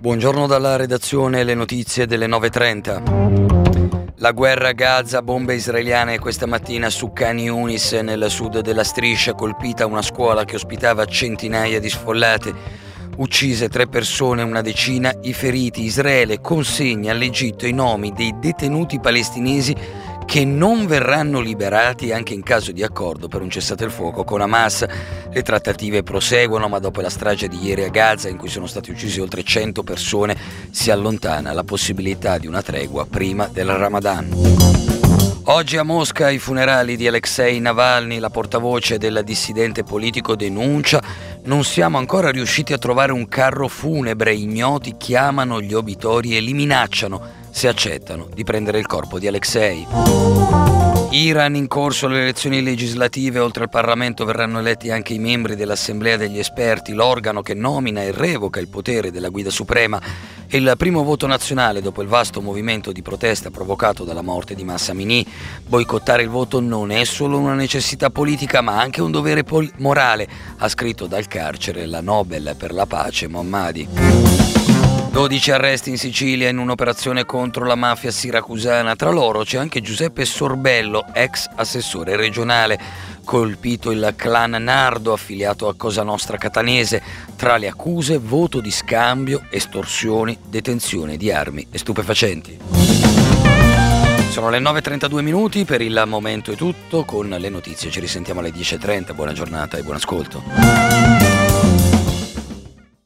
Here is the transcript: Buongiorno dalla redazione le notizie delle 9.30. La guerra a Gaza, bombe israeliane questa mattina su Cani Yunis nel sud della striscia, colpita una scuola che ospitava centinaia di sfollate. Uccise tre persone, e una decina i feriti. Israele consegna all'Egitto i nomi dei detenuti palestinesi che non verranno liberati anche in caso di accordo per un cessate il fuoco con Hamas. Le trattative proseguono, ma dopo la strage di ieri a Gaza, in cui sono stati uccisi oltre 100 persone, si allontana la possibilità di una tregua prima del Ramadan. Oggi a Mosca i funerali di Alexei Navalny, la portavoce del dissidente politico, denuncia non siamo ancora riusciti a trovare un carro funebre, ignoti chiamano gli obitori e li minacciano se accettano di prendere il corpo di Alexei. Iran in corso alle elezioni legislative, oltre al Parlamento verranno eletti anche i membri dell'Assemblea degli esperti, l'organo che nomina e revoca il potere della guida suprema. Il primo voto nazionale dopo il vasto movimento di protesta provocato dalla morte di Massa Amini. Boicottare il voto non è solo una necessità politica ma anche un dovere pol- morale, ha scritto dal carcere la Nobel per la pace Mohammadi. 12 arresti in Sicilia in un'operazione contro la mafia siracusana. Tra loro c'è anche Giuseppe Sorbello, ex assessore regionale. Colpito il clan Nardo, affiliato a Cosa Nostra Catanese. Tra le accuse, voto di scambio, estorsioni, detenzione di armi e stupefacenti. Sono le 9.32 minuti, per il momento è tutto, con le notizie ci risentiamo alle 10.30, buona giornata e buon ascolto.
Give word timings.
Buongiorno 0.00 0.46
dalla 0.46 0.76
redazione 0.76 1.42
le 1.42 1.54
notizie 1.54 2.06
delle 2.06 2.26
9.30. 2.26 4.14
La 4.18 4.30
guerra 4.30 4.68
a 4.68 4.72
Gaza, 4.72 5.22
bombe 5.22 5.54
israeliane 5.54 6.18
questa 6.18 6.46
mattina 6.46 6.88
su 6.88 7.12
Cani 7.12 7.44
Yunis 7.44 7.92
nel 7.92 8.30
sud 8.30 8.60
della 8.60 8.84
striscia, 8.84 9.34
colpita 9.34 9.86
una 9.86 10.02
scuola 10.02 10.44
che 10.44 10.54
ospitava 10.54 11.04
centinaia 11.04 11.80
di 11.80 11.90
sfollate. 11.90 12.54
Uccise 13.16 13.68
tre 13.68 13.86
persone, 13.86 14.42
e 14.42 14.44
una 14.44 14.62
decina 14.62 15.12
i 15.22 15.32
feriti. 15.32 15.82
Israele 15.82 16.40
consegna 16.40 17.12
all'Egitto 17.12 17.66
i 17.66 17.72
nomi 17.72 18.12
dei 18.12 18.34
detenuti 18.38 19.00
palestinesi 19.00 19.74
che 20.24 20.44
non 20.44 20.86
verranno 20.86 21.40
liberati 21.40 22.12
anche 22.12 22.34
in 22.34 22.42
caso 22.42 22.72
di 22.72 22.82
accordo 22.82 23.28
per 23.28 23.42
un 23.42 23.50
cessate 23.50 23.84
il 23.84 23.90
fuoco 23.90 24.24
con 24.24 24.40
Hamas. 24.40 24.84
Le 25.30 25.42
trattative 25.42 26.02
proseguono, 26.02 26.68
ma 26.68 26.78
dopo 26.78 27.00
la 27.00 27.10
strage 27.10 27.48
di 27.48 27.64
ieri 27.64 27.84
a 27.84 27.88
Gaza, 27.88 28.28
in 28.28 28.36
cui 28.36 28.48
sono 28.48 28.66
stati 28.66 28.90
uccisi 28.90 29.20
oltre 29.20 29.42
100 29.42 29.82
persone, 29.82 30.36
si 30.70 30.90
allontana 30.90 31.52
la 31.52 31.64
possibilità 31.64 32.38
di 32.38 32.46
una 32.46 32.62
tregua 32.62 33.06
prima 33.06 33.48
del 33.52 33.68
Ramadan. 33.68 34.82
Oggi 35.46 35.76
a 35.76 35.82
Mosca 35.82 36.30
i 36.30 36.38
funerali 36.38 36.96
di 36.96 37.06
Alexei 37.06 37.60
Navalny, 37.60 38.18
la 38.18 38.30
portavoce 38.30 38.96
del 38.96 39.20
dissidente 39.24 39.84
politico, 39.84 40.36
denuncia 40.36 41.02
non 41.44 41.64
siamo 41.64 41.98
ancora 41.98 42.30
riusciti 42.30 42.72
a 42.72 42.78
trovare 42.78 43.12
un 43.12 43.28
carro 43.28 43.68
funebre, 43.68 44.34
ignoti 44.34 44.96
chiamano 44.96 45.60
gli 45.60 45.74
obitori 45.74 46.34
e 46.34 46.40
li 46.40 46.54
minacciano 46.54 47.42
se 47.54 47.68
accettano 47.68 48.26
di 48.34 48.42
prendere 48.42 48.80
il 48.80 48.86
corpo 48.86 49.20
di 49.20 49.28
Alexei. 49.28 49.86
Iran 51.10 51.54
in 51.54 51.68
corso 51.68 52.06
alle 52.06 52.22
elezioni 52.22 52.60
legislative, 52.60 53.38
oltre 53.38 53.62
al 53.62 53.68
Parlamento 53.68 54.24
verranno 54.24 54.58
eletti 54.58 54.90
anche 54.90 55.14
i 55.14 55.20
membri 55.20 55.54
dell'Assemblea 55.54 56.16
degli 56.16 56.40
esperti, 56.40 56.92
l'organo 56.92 57.42
che 57.42 57.54
nomina 57.54 58.02
e 58.02 58.10
revoca 58.10 58.58
il 58.58 58.66
potere 58.66 59.12
della 59.12 59.28
guida 59.28 59.50
suprema. 59.50 60.02
Il 60.48 60.74
primo 60.76 61.04
voto 61.04 61.28
nazionale 61.28 61.80
dopo 61.80 62.02
il 62.02 62.08
vasto 62.08 62.42
movimento 62.42 62.90
di 62.90 63.02
protesta 63.02 63.52
provocato 63.52 64.02
dalla 64.02 64.22
morte 64.22 64.56
di 64.56 64.64
Massa 64.64 64.90
Amini. 64.90 65.24
Boicottare 65.64 66.24
il 66.24 66.30
voto 66.30 66.58
non 66.58 66.90
è 66.90 67.04
solo 67.04 67.38
una 67.38 67.54
necessità 67.54 68.10
politica 68.10 68.60
ma 68.62 68.80
anche 68.80 69.00
un 69.00 69.12
dovere 69.12 69.44
pol- 69.44 69.70
morale, 69.76 70.26
ha 70.56 70.68
scritto 70.68 71.06
dal 71.06 71.28
carcere 71.28 71.86
la 71.86 72.00
Nobel 72.00 72.56
per 72.58 72.72
la 72.72 72.86
pace 72.86 73.28
Mohammadi. 73.28 74.53
12 75.14 75.52
arresti 75.52 75.90
in 75.90 75.96
Sicilia 75.96 76.48
in 76.48 76.58
un'operazione 76.58 77.24
contro 77.24 77.64
la 77.64 77.76
mafia 77.76 78.10
siracusana. 78.10 78.96
Tra 78.96 79.10
loro 79.10 79.44
c'è 79.44 79.58
anche 79.58 79.80
Giuseppe 79.80 80.24
Sorbello, 80.24 81.06
ex 81.12 81.46
assessore 81.54 82.16
regionale. 82.16 82.80
Colpito 83.24 83.92
il 83.92 84.14
clan 84.16 84.50
Nardo, 84.60 85.12
affiliato 85.12 85.68
a 85.68 85.76
Cosa 85.76 86.02
Nostra 86.02 86.36
Catanese. 86.36 87.00
Tra 87.36 87.58
le 87.58 87.68
accuse, 87.68 88.18
voto 88.18 88.58
di 88.60 88.72
scambio, 88.72 89.44
estorsioni, 89.50 90.36
detenzione 90.48 91.16
di 91.16 91.30
armi 91.30 91.64
e 91.70 91.78
stupefacenti. 91.78 92.58
Sono 94.30 94.50
le 94.50 94.58
9.32 94.58 95.20
minuti, 95.20 95.64
per 95.64 95.80
il 95.80 96.02
momento 96.06 96.50
è 96.50 96.56
tutto, 96.56 97.04
con 97.04 97.28
le 97.28 97.48
notizie 97.48 97.88
ci 97.88 98.00
risentiamo 98.00 98.40
alle 98.40 98.50
10.30, 98.50 99.14
buona 99.14 99.32
giornata 99.32 99.76
e 99.76 99.82
buon 99.84 99.94
ascolto. 99.94 101.23